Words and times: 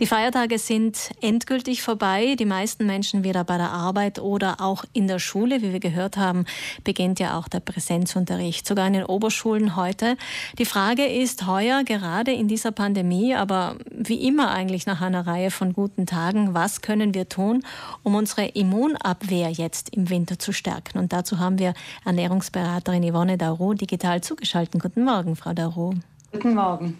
Die 0.00 0.06
Feiertage 0.06 0.58
sind 0.58 1.10
endgültig 1.20 1.82
vorbei. 1.82 2.34
Die 2.34 2.46
meisten 2.46 2.86
Menschen 2.86 3.22
wieder 3.22 3.44
bei 3.44 3.58
der 3.58 3.70
Arbeit 3.70 4.18
oder 4.18 4.62
auch 4.62 4.86
in 4.94 5.06
der 5.06 5.18
Schule. 5.18 5.60
Wie 5.60 5.74
wir 5.74 5.78
gehört 5.78 6.16
haben, 6.16 6.46
beginnt 6.84 7.20
ja 7.20 7.38
auch 7.38 7.48
der 7.48 7.60
Präsenzunterricht, 7.60 8.66
sogar 8.66 8.86
in 8.86 8.94
den 8.94 9.04
Oberschulen 9.04 9.76
heute. 9.76 10.16
Die 10.58 10.64
Frage 10.64 11.04
ist 11.04 11.46
heuer, 11.46 11.84
gerade 11.84 12.32
in 12.32 12.48
dieser 12.48 12.72
Pandemie, 12.72 13.34
aber 13.34 13.76
wie 13.90 14.26
immer 14.26 14.50
eigentlich 14.52 14.86
nach 14.86 15.02
einer 15.02 15.26
Reihe 15.26 15.50
von 15.50 15.74
guten 15.74 16.06
Tagen, 16.06 16.54
was 16.54 16.80
können 16.80 17.12
wir 17.12 17.28
tun, 17.28 17.62
um 18.02 18.14
unsere 18.14 18.46
Immunabwehr 18.46 19.50
jetzt 19.50 19.90
im 19.90 20.08
Winter 20.08 20.38
zu 20.38 20.52
stärken? 20.52 20.98
Und 20.98 21.12
dazu 21.12 21.38
haben 21.38 21.58
wir 21.58 21.74
Ernährungsberaterin 22.06 23.12
Yvonne 23.12 23.36
Darou 23.36 23.74
digital 23.74 24.22
zugeschaltet. 24.22 24.80
Guten 24.80 25.04
Morgen, 25.04 25.36
Frau 25.36 25.52
Darou. 25.52 25.92
Guten 26.32 26.54
Morgen. 26.54 26.96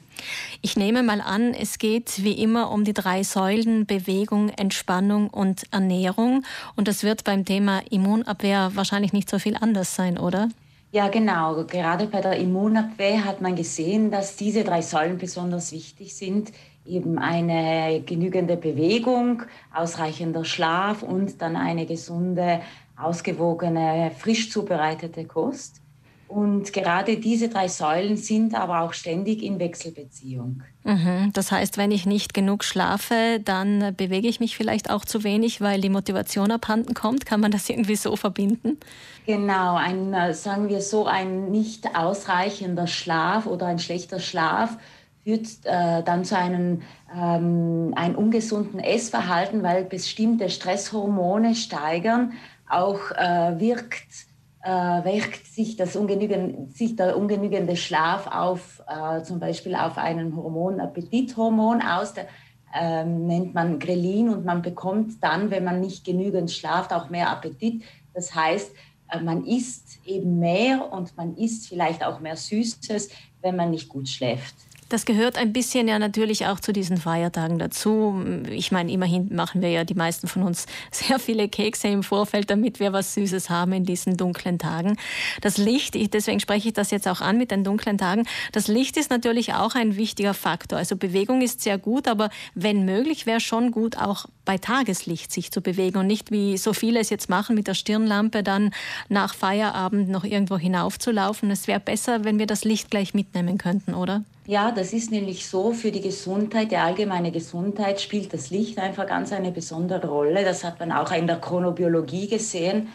Ich 0.61 0.77
nehme 0.77 1.05
mal 1.05 1.21
an, 1.21 1.55
es 1.55 1.79
geht 1.79 2.25
wie 2.25 2.43
immer 2.43 2.73
um 2.73 2.83
die 2.83 2.93
drei 2.93 3.23
Säulen 3.23 3.87
Bewegung, 3.87 4.49
Entspannung 4.49 5.31
und 5.31 5.63
Ernährung. 5.71 6.45
Und 6.75 6.89
das 6.89 7.05
wird 7.05 7.23
beim 7.23 7.45
Thema 7.45 7.81
Immunabwehr 7.91 8.73
wahrscheinlich 8.75 9.13
nicht 9.13 9.31
so 9.31 9.39
viel 9.39 9.57
anders 9.57 9.95
sein, 9.95 10.19
oder? 10.19 10.49
Ja, 10.91 11.07
genau. 11.07 11.65
Gerade 11.65 12.07
bei 12.09 12.21
der 12.21 12.39
Immunabwehr 12.39 13.25
hat 13.25 13.41
man 13.41 13.55
gesehen, 13.55 14.11
dass 14.11 14.35
diese 14.35 14.65
drei 14.65 14.83
Säulen 14.83 15.17
besonders 15.17 15.71
wichtig 15.71 16.13
sind. 16.17 16.51
Eben 16.85 17.17
eine 17.17 18.03
genügende 18.05 18.57
Bewegung, 18.57 19.45
ausreichender 19.73 20.45
Schlaf 20.45 21.05
und 21.05 21.41
dann 21.41 21.55
eine 21.55 21.87
gesunde, 21.87 22.63
ausgewogene, 22.97 24.11
frisch 24.19 24.51
zubereitete 24.51 25.25
Kost. 25.25 25.81
Und 26.31 26.73
gerade 26.73 27.17
diese 27.17 27.49
drei 27.49 27.67
Säulen 27.67 28.17
sind 28.17 28.55
aber 28.55 28.83
auch 28.83 28.93
ständig 28.93 29.43
in 29.43 29.59
Wechselbeziehung. 29.59 30.63
Mhm. 30.85 31.33
Das 31.33 31.51
heißt, 31.51 31.77
wenn 31.77 31.91
ich 31.91 32.07
nicht 32.07 32.35
genug 32.35 32.63
schlafe, 32.63 33.41
dann 33.45 33.97
bewege 33.97 34.29
ich 34.29 34.39
mich 34.39 34.57
vielleicht 34.57 34.91
auch 34.91 35.05
zu 35.05 35.25
wenig, 35.25 35.61
weil 35.61 35.81
die 35.81 35.89
Motivation 35.89 36.53
abhanden 36.53 36.95
kommt. 36.95 37.27
Kann 37.27 37.41
man 37.41 37.51
das 37.51 37.69
irgendwie 37.69 37.97
so 37.97 38.15
verbinden? 38.15 38.79
Genau, 39.27 39.75
ein, 39.75 40.15
äh, 40.15 40.33
sagen 40.33 40.69
wir 40.69 40.83
so, 40.83 41.07
ein 41.07 41.51
nicht 41.51 41.97
ausreichender 41.97 42.87
Schlaf 42.87 43.47
oder 43.47 43.67
ein 43.67 43.81
schlechter 43.81 44.21
Schlaf 44.21 44.77
führt 45.25 45.49
äh, 45.65 46.05
dann 46.05 46.25
zu 46.25 46.37
einem 46.37 46.83
ähm, 47.13 47.93
ein 47.97 48.15
ungesunden 48.15 48.79
Essverhalten, 48.79 49.65
weil 49.65 49.83
bestimmte 49.83 50.49
Stresshormone 50.49 51.57
steigern, 51.57 52.35
auch 52.69 53.11
äh, 53.17 53.59
wirkt 53.59 54.30
äh, 54.63 54.71
wirkt 54.71 55.47
sich, 55.47 55.77
das 55.77 55.97
ungenügend, 55.97 56.77
sich 56.77 56.97
der 56.97 57.17
ungenügende 57.17 57.77
Schlaf 57.77 58.27
auf 58.27 58.83
äh, 58.89 59.23
zum 59.23 59.41
Beispiel 59.41 59.75
auf 59.75 59.97
einen 59.97 60.37
Hormon, 60.37 60.81
Appetithormon 60.81 61.83
aus, 61.83 62.15
der, 62.15 62.27
äh, 62.75 63.05
nennt 63.05 63.55
man 63.55 63.79
Grelin 63.79 64.29
und 64.29 64.45
man 64.45 64.63
bekommt 64.63 65.23
dann, 65.23 65.51
wenn 65.51 65.65
man 65.65 65.81
nicht 65.81 66.05
genügend 66.05 66.51
schlaft, 66.51 66.93
auch 66.93 67.11
mehr 67.11 67.31
Appetit. 67.31 67.83
Das 68.15 68.35
heißt, 68.35 68.73
äh, 69.09 69.21
man 69.21 69.45
isst 69.45 69.99
eben 70.05 70.39
mehr 70.39 70.93
und 70.93 71.17
man 71.17 71.37
isst 71.37 71.69
vielleicht 71.69 72.05
auch 72.05 72.21
mehr 72.21 72.37
Süßes, 72.37 73.11
wenn 73.41 73.57
man 73.57 73.71
nicht 73.71 73.89
gut 73.89 74.09
schläft. 74.09 74.55
Das 74.91 75.05
gehört 75.05 75.39
ein 75.39 75.53
bisschen 75.53 75.87
ja 75.87 76.01
natürlich 76.01 76.47
auch 76.47 76.59
zu 76.59 76.73
diesen 76.73 76.97
Feiertagen 76.97 77.61
dazu. 77.61 78.25
Ich 78.51 78.73
meine, 78.73 78.91
immerhin 78.91 79.33
machen 79.33 79.63
wir 79.63 79.71
ja 79.71 79.85
die 79.85 79.95
meisten 79.95 80.27
von 80.27 80.43
uns 80.43 80.67
sehr 80.91 81.21
viele 81.21 81.49
Kekse 81.49 81.87
im 81.87 82.03
Vorfeld, 82.03 82.51
damit 82.51 82.81
wir 82.81 82.93
was 82.93 83.15
Süßes 83.15 83.51
haben 83.51 83.73
in 83.73 83.85
diesen 83.85 84.17
dunklen 84.17 84.59
Tagen. 84.59 84.97
Das 85.43 85.59
Licht, 85.59 85.95
deswegen 86.13 86.41
spreche 86.41 86.69
ich 86.69 86.75
das 86.75 86.91
jetzt 86.91 87.07
auch 87.07 87.21
an 87.21 87.39
mit 87.39 87.53
den 87.53 87.63
dunklen 87.63 87.99
Tagen. 87.99 88.27
Das 88.51 88.67
Licht 88.67 88.97
ist 88.97 89.11
natürlich 89.11 89.55
auch 89.55 89.77
ein 89.77 89.97
wichtiger 89.97 90.35
Faktor. 90.35 90.81
Also 90.81 90.97
Bewegung 90.97 91.41
ist 91.41 91.61
sehr 91.61 91.79
gut, 91.79 92.09
aber 92.09 92.29
wenn 92.57 92.85
möglich, 92.85 93.27
wäre 93.27 93.39
schon 93.39 93.71
gut, 93.71 93.97
auch 93.97 94.27
bei 94.45 94.59
Tageslicht 94.59 95.31
sich 95.31 95.53
zu 95.53 95.61
bewegen 95.61 95.99
und 95.99 96.09
nicht 96.09 96.33
wie 96.33 96.59
so 96.59 96.73
viele 96.73 96.99
es 96.99 97.11
jetzt 97.11 97.31
machen 97.31 97.55
mit 97.55 97.69
der 97.69 97.75
Stirnlampe 97.75 98.43
dann 98.43 98.73
nach 99.09 99.35
Feierabend 99.35 100.09
noch 100.09 100.25
irgendwo 100.25 100.59
hinaufzulaufen. 100.59 101.49
Es 101.53 101.69
wäre 101.69 101.79
besser, 101.79 102.25
wenn 102.25 102.41
wir 102.41 102.47
das 102.47 102.65
Licht 102.65 102.91
gleich 102.91 103.15
mitnehmen 103.15 103.57
könnten, 103.57 103.95
oder? 103.95 104.25
Ja, 104.51 104.73
das 104.73 104.93
ist 104.93 105.13
nämlich 105.13 105.47
so, 105.47 105.73
für 105.73 105.93
die 105.93 106.01
Gesundheit, 106.01 106.73
die 106.73 106.77
allgemeine 106.77 107.31
Gesundheit 107.31 108.01
spielt 108.01 108.33
das 108.33 108.51
Licht 108.51 108.81
einfach 108.81 109.07
ganz 109.07 109.33
eine 109.33 109.53
besondere 109.53 110.09
Rolle. 110.09 110.43
Das 110.43 110.65
hat 110.65 110.81
man 110.81 110.91
auch 110.91 111.13
in 111.13 111.29
der 111.29 111.37
Chronobiologie 111.37 112.27
gesehen. 112.27 112.89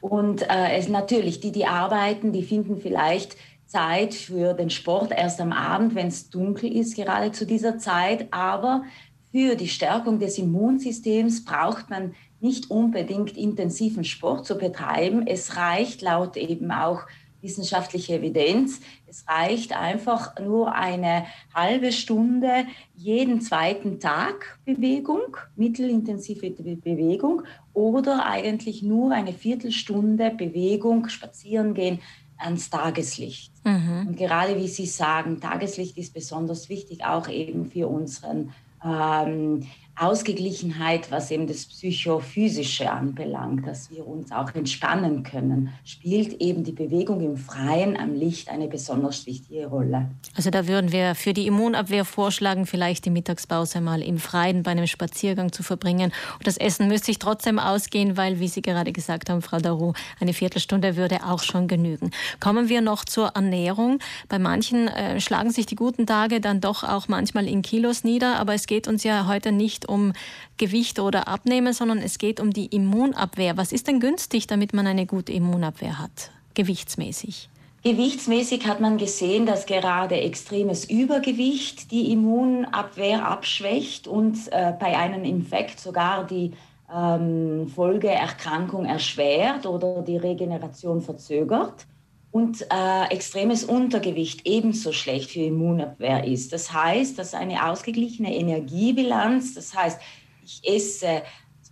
Und 0.00 0.42
äh, 0.42 0.76
es 0.76 0.88
natürlich, 0.88 1.40
die, 1.40 1.50
die 1.50 1.66
arbeiten, 1.66 2.32
die 2.32 2.44
finden 2.44 2.80
vielleicht 2.80 3.36
Zeit 3.66 4.14
für 4.14 4.54
den 4.54 4.70
Sport 4.70 5.10
erst 5.10 5.40
am 5.40 5.50
Abend, 5.50 5.96
wenn 5.96 6.06
es 6.06 6.30
dunkel 6.30 6.72
ist, 6.72 6.94
gerade 6.94 7.32
zu 7.32 7.44
dieser 7.44 7.76
Zeit. 7.78 8.32
Aber 8.32 8.84
für 9.32 9.56
die 9.56 9.66
Stärkung 9.66 10.20
des 10.20 10.38
Immunsystems 10.38 11.44
braucht 11.44 11.90
man 11.90 12.14
nicht 12.38 12.70
unbedingt 12.70 13.36
intensiven 13.36 14.04
Sport 14.04 14.46
zu 14.46 14.56
betreiben. 14.56 15.26
Es 15.26 15.56
reicht 15.56 16.02
laut 16.02 16.36
eben 16.36 16.70
auch 16.70 17.00
wissenschaftliche 17.42 18.14
Evidenz. 18.14 18.80
Es 19.06 19.26
reicht 19.28 19.76
einfach 19.76 20.38
nur 20.38 20.74
eine 20.74 21.26
halbe 21.54 21.92
Stunde 21.92 22.66
jeden 22.94 23.40
zweiten 23.40 24.00
Tag 24.00 24.58
Bewegung, 24.64 25.36
mittelintensive 25.56 26.50
Bewegung 26.50 27.42
oder 27.72 28.26
eigentlich 28.26 28.82
nur 28.82 29.12
eine 29.12 29.32
Viertelstunde 29.32 30.30
Bewegung, 30.30 31.08
spazieren 31.08 31.74
gehen 31.74 32.00
ans 32.38 32.70
Tageslicht. 32.70 33.52
Mhm. 33.64 34.06
Und 34.08 34.16
gerade 34.16 34.56
wie 34.56 34.68
Sie 34.68 34.86
sagen, 34.86 35.40
Tageslicht 35.40 35.98
ist 35.98 36.14
besonders 36.14 36.68
wichtig, 36.68 37.04
auch 37.04 37.28
eben 37.28 37.66
für 37.66 37.88
unseren 37.88 38.52
ähm, 38.84 39.66
Ausgeglichenheit, 40.00 41.10
was 41.10 41.30
eben 41.30 41.46
das 41.46 41.66
Psychophysische 41.66 42.90
anbelangt, 42.90 43.66
dass 43.66 43.90
wir 43.90 44.06
uns 44.06 44.32
auch 44.32 44.54
entspannen 44.54 45.24
können, 45.24 45.74
spielt 45.84 46.40
eben 46.40 46.64
die 46.64 46.72
Bewegung 46.72 47.20
im 47.20 47.36
Freien 47.36 47.98
am 47.98 48.14
Licht 48.14 48.48
eine 48.48 48.66
besonders 48.66 49.26
wichtige 49.26 49.66
Rolle. 49.66 50.10
Also 50.34 50.48
da 50.48 50.66
würden 50.66 50.90
wir 50.90 51.14
für 51.14 51.34
die 51.34 51.46
Immunabwehr 51.46 52.06
vorschlagen, 52.06 52.64
vielleicht 52.64 53.04
die 53.04 53.10
Mittagspause 53.10 53.82
mal 53.82 54.00
im 54.00 54.18
Freien 54.18 54.62
bei 54.62 54.70
einem 54.70 54.86
Spaziergang 54.86 55.52
zu 55.52 55.62
verbringen. 55.62 56.12
Und 56.38 56.46
das 56.46 56.56
Essen 56.56 56.88
müsste 56.88 57.06
sich 57.06 57.18
trotzdem 57.18 57.58
ausgehen, 57.58 58.16
weil, 58.16 58.40
wie 58.40 58.48
Sie 58.48 58.62
gerade 58.62 58.92
gesagt 58.92 59.28
haben, 59.28 59.42
Frau 59.42 59.58
Daru, 59.58 59.92
eine 60.18 60.32
Viertelstunde 60.32 60.96
würde 60.96 61.26
auch 61.26 61.42
schon 61.42 61.68
genügen. 61.68 62.10
Kommen 62.40 62.70
wir 62.70 62.80
noch 62.80 63.04
zur 63.04 63.28
Ernährung. 63.28 63.98
Bei 64.30 64.38
manchen 64.38 64.88
äh, 64.88 65.20
schlagen 65.20 65.50
sich 65.50 65.66
die 65.66 65.76
guten 65.76 66.06
Tage 66.06 66.40
dann 66.40 66.62
doch 66.62 66.84
auch 66.84 67.08
manchmal 67.08 67.46
in 67.46 67.60
Kilos 67.60 68.02
nieder, 68.02 68.38
aber 68.38 68.54
es 68.54 68.66
geht 68.66 68.88
uns 68.88 69.04
ja 69.04 69.26
heute 69.26 69.52
nicht 69.52 69.89
um 69.90 70.12
Gewicht 70.56 70.98
oder 70.98 71.28
Abnehmen, 71.28 71.72
sondern 71.72 71.98
es 71.98 72.18
geht 72.18 72.40
um 72.40 72.52
die 72.52 72.66
Immunabwehr. 72.66 73.56
Was 73.56 73.72
ist 73.72 73.88
denn 73.88 74.00
günstig, 74.00 74.46
damit 74.46 74.72
man 74.72 74.86
eine 74.86 75.06
gute 75.06 75.32
Immunabwehr 75.32 75.98
hat, 75.98 76.30
gewichtsmäßig? 76.54 77.50
Gewichtsmäßig 77.82 78.66
hat 78.66 78.80
man 78.80 78.98
gesehen, 78.98 79.46
dass 79.46 79.64
gerade 79.64 80.16
extremes 80.20 80.84
Übergewicht 80.84 81.90
die 81.90 82.12
Immunabwehr 82.12 83.26
abschwächt 83.26 84.06
und 84.06 84.36
äh, 84.52 84.74
bei 84.78 84.98
einem 84.98 85.24
Infekt 85.24 85.80
sogar 85.80 86.26
die 86.26 86.52
ähm, 86.94 87.68
Folgeerkrankung 87.74 88.84
erschwert 88.84 89.64
oder 89.64 90.02
die 90.02 90.18
Regeneration 90.18 91.00
verzögert. 91.00 91.86
Und 92.32 92.64
äh, 92.70 93.06
extremes 93.10 93.64
Untergewicht 93.64 94.46
ebenso 94.46 94.92
schlecht 94.92 95.30
für 95.30 95.40
Immunabwehr 95.40 96.24
ist. 96.24 96.52
Das 96.52 96.72
heißt, 96.72 97.18
dass 97.18 97.34
eine 97.34 97.68
ausgeglichene 97.68 98.34
Energiebilanz, 98.36 99.54
das 99.54 99.74
heißt, 99.74 100.00
ich 100.44 100.60
esse 100.64 101.22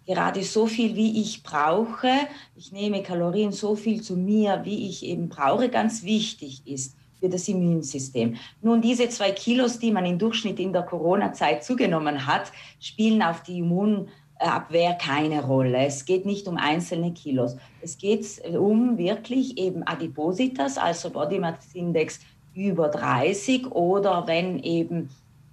gerade 0.06 0.42
so 0.42 0.66
viel, 0.66 0.96
wie 0.96 1.20
ich 1.20 1.42
brauche, 1.42 2.10
ich 2.56 2.72
nehme 2.72 3.02
Kalorien 3.02 3.52
so 3.52 3.76
viel 3.76 4.02
zu 4.02 4.16
mir, 4.16 4.62
wie 4.64 4.88
ich 4.88 5.04
eben 5.04 5.28
brauche, 5.28 5.68
ganz 5.68 6.02
wichtig 6.02 6.62
ist 6.66 6.96
für 7.20 7.28
das 7.28 7.46
Immunsystem. 7.46 8.36
Nun, 8.62 8.80
diese 8.80 9.08
zwei 9.10 9.32
Kilos, 9.32 9.78
die 9.78 9.92
man 9.92 10.06
im 10.06 10.18
Durchschnitt 10.18 10.58
in 10.58 10.72
der 10.72 10.82
Corona-Zeit 10.82 11.62
zugenommen 11.62 12.26
hat, 12.26 12.50
spielen 12.80 13.22
auf 13.22 13.42
die 13.42 13.58
Immunabwehr 13.58 14.08
Abwehr 14.38 14.94
keine 14.94 15.44
Rolle. 15.44 15.78
Es 15.86 16.04
geht 16.04 16.24
nicht 16.24 16.46
um 16.46 16.56
einzelne 16.56 17.12
Kilos. 17.12 17.56
Es 17.80 17.98
geht 17.98 18.26
um 18.56 18.96
wirklich 18.98 19.58
eben 19.58 19.82
Adipositas, 19.86 20.78
also 20.78 21.10
Body 21.10 21.38
Mass 21.38 21.74
Index 21.74 22.20
über 22.54 22.88
30 22.88 23.70
oder 23.72 24.26
wenn 24.26 24.58
eben 24.62 25.10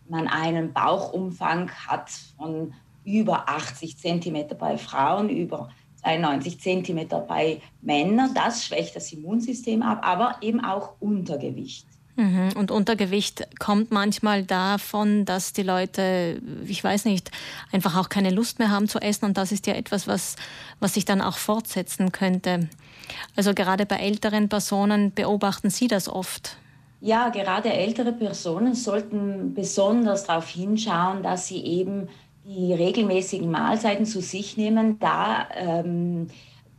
man 0.08 0.28
einen 0.28 0.72
Bauchumfang 0.74 1.70
hat 1.72 2.10
von 2.38 2.74
über 3.04 3.50
80 3.50 3.98
Zentimeter 3.98 4.56
bei 4.56 4.78
Frauen, 4.78 5.30
über 5.30 5.70
92 6.02 6.60
Zentimeter 6.60 7.20
bei 7.20 7.62
Männern. 7.82 8.34
Das 8.34 8.66
schwächt 8.66 8.96
das 8.96 9.12
Immunsystem 9.12 9.82
ab, 9.82 10.00
aber 10.04 10.38
eben 10.42 10.64
auch 10.64 10.94
Untergewicht. 11.00 11.88
Mhm. 12.16 12.54
Und 12.56 12.72
Untergewicht 12.72 13.48
kommt 13.60 13.92
manchmal 13.92 14.44
davon, 14.44 15.26
dass 15.26 15.52
die 15.54 15.64
Leute, 15.64 16.42
ich 16.66 16.84
weiß 16.84 17.06
nicht, 17.06 17.32
einfach 17.72 17.98
auch 17.98 18.10
keine 18.10 18.30
Lust 18.30 18.60
mehr 18.60 18.70
haben 18.70 18.88
zu 18.88 19.00
essen. 19.00 19.26
Und 19.26 19.38
das 19.38 19.52
ist 19.52 19.68
ja 19.68 19.74
etwas, 19.74 20.08
was, 20.08 20.36
was 20.80 20.94
sich 20.94 21.06
dann 21.06 21.22
auch 21.22 21.38
fortsetzen 21.38 22.12
könnte. 22.12 22.70
Also 23.36 23.54
gerade 23.54 23.86
bei 23.86 23.98
älteren 23.98 24.50
Personen 24.50 25.14
beobachten 25.14 25.70
Sie 25.70 25.88
das 25.88 26.08
oft. 26.08 26.58
Ja, 27.02 27.30
gerade 27.30 27.72
ältere 27.72 28.14
Personen 28.14 28.74
sollten 28.74 29.54
besonders 29.54 30.24
darauf 30.24 30.48
hinschauen, 30.48 31.22
dass 31.22 31.48
sie 31.48 31.64
eben 31.64 32.08
die 32.46 32.74
regelmäßigen 32.74 33.52
Mahlzeiten 33.52 34.06
zu 34.06 34.22
sich 34.22 34.56
nehmen, 34.56 34.98
da 35.00 35.48
ähm, 35.56 36.30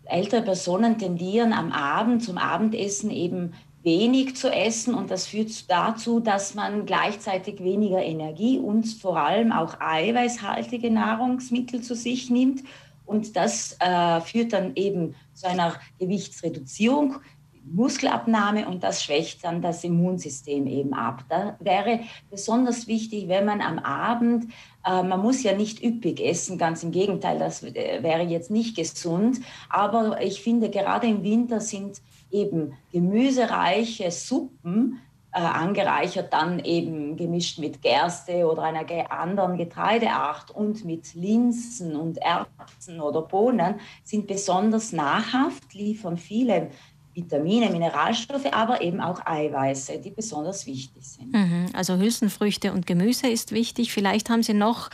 ältere 0.04 0.42
Personen 0.42 0.98
tendieren 0.98 1.52
am 1.52 1.70
Abend 1.72 2.24
zum 2.24 2.38
Abendessen 2.38 3.10
eben 3.10 3.52
wenig 3.86 4.36
zu 4.36 4.50
essen 4.52 4.94
und 4.94 5.10
das 5.12 5.28
führt 5.28 5.70
dazu, 5.70 6.18
dass 6.18 6.54
man 6.54 6.84
gleichzeitig 6.86 7.62
weniger 7.62 8.02
Energie 8.02 8.58
und 8.58 8.84
vor 8.84 9.16
allem 9.16 9.52
auch 9.52 9.80
eiweißhaltige 9.80 10.90
Nahrungsmittel 10.90 11.80
zu 11.80 11.94
sich 11.94 12.28
nimmt. 12.28 12.64
Und 13.06 13.36
das 13.36 13.76
äh, 13.78 14.20
führt 14.20 14.52
dann 14.52 14.74
eben 14.74 15.14
zu 15.32 15.46
einer 15.46 15.74
Gewichtsreduzierung, 16.00 17.20
Muskelabnahme 17.64 18.68
und 18.68 18.82
das 18.82 19.02
schwächt 19.02 19.44
dann 19.44 19.62
das 19.62 19.84
Immunsystem 19.84 20.66
eben 20.66 20.92
ab. 20.92 21.24
Da 21.28 21.56
wäre 21.60 22.00
besonders 22.28 22.88
wichtig, 22.88 23.28
wenn 23.28 23.44
man 23.44 23.60
am 23.60 23.78
Abend, 23.78 24.52
äh, 24.84 25.02
man 25.04 25.20
muss 25.20 25.44
ja 25.44 25.52
nicht 25.52 25.82
üppig 25.82 26.20
essen, 26.20 26.58
ganz 26.58 26.82
im 26.82 26.90
Gegenteil, 26.90 27.38
das 27.38 27.62
wäre 27.62 28.22
jetzt 28.22 28.50
nicht 28.50 28.76
gesund, 28.76 29.40
aber 29.68 30.20
ich 30.20 30.42
finde 30.42 30.70
gerade 30.70 31.06
im 31.06 31.22
Winter 31.22 31.60
sind 31.60 32.00
eben 32.30 32.76
gemüsereiche 32.92 34.10
Suppen 34.10 35.00
äh, 35.32 35.40
angereichert, 35.40 36.32
dann 36.32 36.60
eben 36.60 37.16
gemischt 37.16 37.58
mit 37.58 37.82
Gerste 37.82 38.46
oder 38.46 38.62
einer 38.62 38.86
anderen 39.10 39.56
Getreideart 39.56 40.50
und 40.50 40.84
mit 40.84 41.14
Linsen 41.14 41.94
und 41.94 42.18
Erbsen 42.18 43.00
oder 43.00 43.22
Bohnen, 43.22 43.74
sind 44.02 44.26
besonders 44.26 44.92
nahrhaft, 44.92 45.74
liefern 45.74 46.16
viele 46.16 46.70
Vitamine, 47.16 47.70
Mineralstoffe, 47.70 48.52
aber 48.52 48.82
eben 48.82 49.00
auch 49.00 49.24
Eiweiße, 49.24 49.98
die 49.98 50.10
besonders 50.10 50.66
wichtig 50.66 51.02
sind. 51.02 51.32
Mhm, 51.32 51.66
also 51.72 51.96
Hülsenfrüchte 51.96 52.72
und 52.72 52.86
Gemüse 52.86 53.26
ist 53.26 53.52
wichtig. 53.52 53.92
Vielleicht 53.92 54.28
haben 54.28 54.42
Sie 54.42 54.52
noch, 54.52 54.90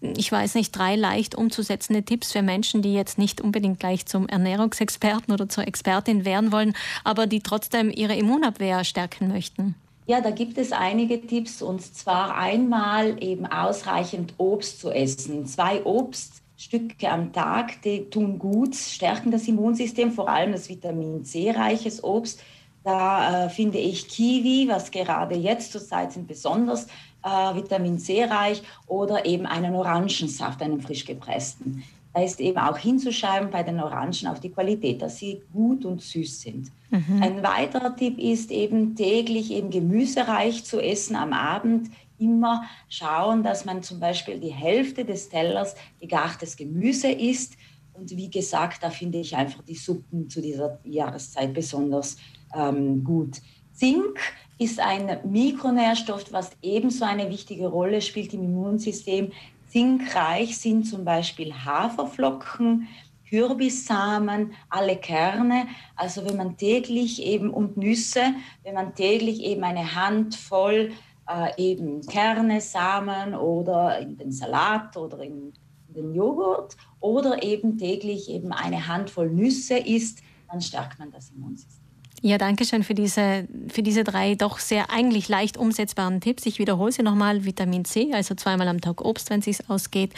ich 0.00 0.30
weiß 0.30 0.54
nicht, 0.54 0.76
drei 0.76 0.96
leicht 0.96 1.34
umzusetzende 1.34 2.02
Tipps 2.02 2.32
für 2.32 2.42
Menschen, 2.42 2.82
die 2.82 2.92
jetzt 2.92 3.18
nicht 3.18 3.40
unbedingt 3.40 3.80
gleich 3.80 4.06
zum 4.06 4.28
Ernährungsexperten 4.28 5.32
oder 5.32 5.48
zur 5.48 5.66
Expertin 5.66 6.24
werden 6.24 6.52
wollen, 6.52 6.74
aber 7.04 7.26
die 7.26 7.40
trotzdem 7.40 7.90
ihre 7.90 8.16
Immunabwehr 8.16 8.84
stärken 8.84 9.28
möchten. 9.28 9.74
Ja, 10.06 10.20
da 10.20 10.30
gibt 10.30 10.56
es 10.58 10.70
einige 10.70 11.20
Tipps 11.26 11.62
und 11.62 11.82
zwar 11.82 12.36
einmal 12.36 13.22
eben 13.22 13.46
ausreichend 13.46 14.34
Obst 14.38 14.80
zu 14.80 14.90
essen. 14.90 15.46
Zwei 15.46 15.84
Obst 15.84 16.42
Stücke 16.56 17.10
am 17.10 17.32
Tag, 17.32 17.82
die 17.82 18.08
tun 18.08 18.38
gut, 18.38 18.74
stärken 18.74 19.30
das 19.30 19.46
Immunsystem, 19.46 20.10
vor 20.10 20.28
allem 20.28 20.52
das 20.52 20.70
Vitamin 20.70 21.24
C-reiches 21.24 22.02
Obst. 22.02 22.42
Da 22.82 23.46
äh, 23.46 23.50
finde 23.50 23.78
ich 23.78 24.08
Kiwi, 24.08 24.68
was 24.68 24.90
gerade 24.90 25.34
jetzt 25.34 25.72
zur 25.72 25.84
Zeit 25.84 26.12
sind, 26.12 26.28
besonders 26.28 26.86
äh, 27.26 27.54
Vitamin 27.56 27.98
C-reich 27.98 28.62
oder 28.86 29.26
eben 29.26 29.46
einen 29.46 29.74
Orangensaft, 29.74 30.62
einen 30.62 30.80
frisch 30.80 31.04
gepressten. 31.04 31.82
Da 32.14 32.22
ist 32.22 32.40
eben 32.40 32.58
auch 32.58 32.78
hinzuschreiben 32.78 33.50
bei 33.50 33.62
den 33.62 33.78
Orangen 33.78 34.26
auf 34.28 34.40
die 34.40 34.50
Qualität, 34.50 35.02
dass 35.02 35.18
sie 35.18 35.42
gut 35.52 35.84
und 35.84 36.00
süß 36.00 36.40
sind. 36.40 36.70
Mhm. 36.90 37.22
Ein 37.22 37.42
weiterer 37.42 37.94
Tipp 37.94 38.18
ist 38.18 38.50
eben 38.50 38.94
täglich 38.94 39.50
eben 39.50 39.70
gemüsereich 39.70 40.64
zu 40.64 40.80
essen 40.80 41.16
am 41.16 41.34
Abend 41.34 41.90
immer 42.18 42.64
schauen, 42.88 43.42
dass 43.42 43.66
man 43.66 43.82
zum 43.82 44.00
Beispiel 44.00 44.40
die 44.40 44.52
Hälfte 44.52 45.04
des 45.04 45.28
Tellers 45.28 45.74
gegartes 46.00 46.56
Gemüse 46.56 47.08
isst. 47.08 47.58
Und 47.92 48.10
wie 48.16 48.30
gesagt, 48.30 48.82
da 48.82 48.88
finde 48.88 49.18
ich 49.18 49.36
einfach 49.36 49.62
die 49.62 49.74
Suppen 49.74 50.30
zu 50.30 50.40
dieser 50.40 50.78
Jahreszeit 50.84 51.52
besonders 51.52 52.16
ähm, 52.54 53.04
gut. 53.04 53.42
Zink 53.74 54.18
ist 54.58 54.80
ein 54.80 55.18
Mikronährstoff, 55.24 56.32
was 56.32 56.50
ebenso 56.62 57.04
eine 57.04 57.28
wichtige 57.30 57.68
Rolle 57.68 58.00
spielt 58.00 58.32
im 58.32 58.44
Immunsystem. 58.44 59.32
Zinkreich 59.68 60.58
sind 60.58 60.84
zum 60.84 61.04
Beispiel 61.04 61.52
Haferflocken, 61.52 62.88
Kürbissamen, 63.28 64.52
alle 64.70 64.96
Kerne. 64.96 65.66
Also 65.96 66.24
wenn 66.24 66.36
man 66.36 66.56
täglich 66.56 67.22
eben 67.22 67.50
und 67.50 67.76
Nüsse, 67.76 68.34
wenn 68.62 68.74
man 68.74 68.94
täglich 68.94 69.42
eben 69.42 69.64
eine 69.64 69.94
Handvoll 69.94 70.92
äh, 71.28 71.50
eben 71.60 72.00
Kerne, 72.06 72.60
Samen 72.60 73.34
oder 73.34 73.98
in 73.98 74.16
den 74.16 74.32
Salat 74.32 74.96
oder 74.96 75.20
in, 75.20 75.52
den 75.88 76.14
Joghurt 76.14 76.76
oder 77.00 77.42
eben 77.42 77.78
täglich 77.78 78.28
eben 78.28 78.52
eine 78.52 78.86
Handvoll 78.86 79.30
Nüsse 79.30 79.78
isst, 79.78 80.22
dann 80.50 80.60
stärkt 80.60 80.98
man 80.98 81.10
das 81.10 81.30
Immunsystem. 81.30 81.85
Ja, 82.26 82.38
danke 82.38 82.64
schön 82.64 82.82
für 82.82 82.94
diese, 82.94 83.46
für 83.68 83.84
diese 83.84 84.02
drei 84.02 84.34
doch 84.34 84.58
sehr 84.58 84.90
eigentlich 84.90 85.28
leicht 85.28 85.56
umsetzbaren 85.56 86.20
Tipps. 86.20 86.44
Ich 86.44 86.58
wiederhole 86.58 86.90
sie 86.90 87.04
nochmal. 87.04 87.44
Vitamin 87.44 87.84
C, 87.84 88.12
also 88.12 88.34
zweimal 88.34 88.66
am 88.66 88.80
Tag 88.80 89.00
Obst, 89.00 89.30
wenn 89.30 89.38
es 89.38 89.44
sich 89.44 89.70
ausgeht. 89.70 90.10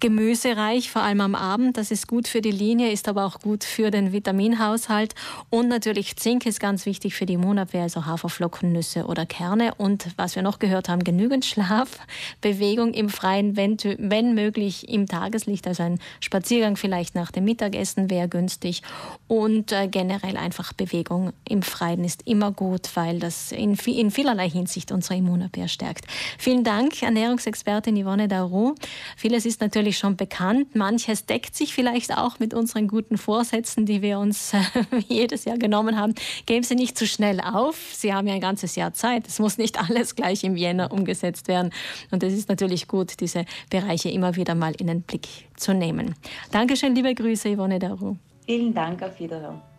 Gemüsereich, 0.00 0.90
vor 0.90 1.02
allem 1.02 1.20
am 1.20 1.34
Abend. 1.34 1.76
Das 1.76 1.90
ist 1.90 2.08
gut 2.08 2.26
für 2.26 2.40
die 2.40 2.52
Linie, 2.52 2.90
ist 2.90 3.06
aber 3.06 3.26
auch 3.26 3.38
gut 3.40 3.64
für 3.64 3.90
den 3.90 4.14
Vitaminhaushalt. 4.14 5.14
Und 5.50 5.68
natürlich 5.68 6.16
Zink 6.16 6.46
ist 6.46 6.58
ganz 6.58 6.86
wichtig 6.86 7.14
für 7.14 7.26
die 7.26 7.34
Immunabwehr, 7.34 7.82
also 7.82 8.06
Haferflocken, 8.06 8.72
Nüsse 8.72 9.04
oder 9.04 9.26
Kerne. 9.26 9.74
Und 9.74 10.06
was 10.16 10.36
wir 10.36 10.42
noch 10.42 10.58
gehört 10.58 10.88
haben, 10.88 11.04
genügend 11.04 11.44
Schlaf, 11.44 11.98
Bewegung 12.40 12.94
im 12.94 13.10
Freien, 13.10 13.56
wenn, 13.56 13.76
wenn 13.98 14.34
möglich 14.34 14.88
im 14.88 15.06
Tageslicht. 15.06 15.66
Also 15.66 15.82
ein 15.82 15.98
Spaziergang 16.20 16.76
vielleicht 16.76 17.14
nach 17.14 17.30
dem 17.30 17.44
Mittagessen 17.44 18.08
wäre 18.08 18.26
günstig. 18.26 18.80
Und 19.28 19.70
äh, 19.70 19.86
generell 19.86 20.38
einfach 20.38 20.72
Bewegung 20.72 21.34
im 21.48 21.62
Freien 21.62 22.04
ist 22.04 22.26
immer 22.26 22.52
gut, 22.52 22.90
weil 22.94 23.18
das 23.18 23.52
in, 23.52 23.74
in 23.74 24.10
vielerlei 24.10 24.48
Hinsicht 24.48 24.92
unsere 24.92 25.16
Immunabwehr 25.16 25.68
stärkt. 25.68 26.06
Vielen 26.38 26.64
Dank, 26.64 27.02
Ernährungsexpertin 27.02 28.02
Yvonne 28.02 28.28
Darou. 28.28 28.74
Vieles 29.16 29.44
ist 29.46 29.60
natürlich 29.60 29.98
schon 29.98 30.16
bekannt. 30.16 30.74
Manches 30.74 31.26
deckt 31.26 31.56
sich 31.56 31.74
vielleicht 31.74 32.16
auch 32.16 32.38
mit 32.38 32.54
unseren 32.54 32.88
guten 32.88 33.18
Vorsätzen, 33.18 33.86
die 33.86 34.02
wir 34.02 34.18
uns 34.18 34.52
jedes 35.08 35.44
Jahr 35.44 35.58
genommen 35.58 35.98
haben. 35.98 36.14
Geben 36.46 36.64
Sie 36.64 36.74
nicht 36.74 36.96
zu 36.96 37.06
schnell 37.06 37.40
auf. 37.40 37.76
Sie 37.92 38.14
haben 38.14 38.26
ja 38.26 38.34
ein 38.34 38.40
ganzes 38.40 38.76
Jahr 38.76 38.92
Zeit. 38.92 39.26
Es 39.26 39.38
muss 39.38 39.58
nicht 39.58 39.80
alles 39.90 40.14
gleich 40.14 40.44
im 40.44 40.56
Jänner 40.56 40.92
umgesetzt 40.92 41.48
werden. 41.48 41.72
Und 42.10 42.22
es 42.22 42.34
ist 42.34 42.48
natürlich 42.48 42.88
gut, 42.88 43.20
diese 43.20 43.44
Bereiche 43.70 44.10
immer 44.10 44.36
wieder 44.36 44.54
mal 44.54 44.74
in 44.78 44.86
den 44.86 45.02
Blick 45.02 45.28
zu 45.56 45.74
nehmen. 45.74 46.14
Dankeschön, 46.50 46.94
liebe 46.94 47.14
Grüße, 47.14 47.54
Yvonne 47.54 47.78
Darou. 47.78 48.16
Vielen 48.46 48.74
Dank, 48.74 49.02
auf 49.02 49.18
Wiederhören. 49.20 49.71